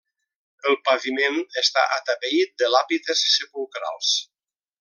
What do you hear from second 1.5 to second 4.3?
està atapeït de làpides sepulcrals.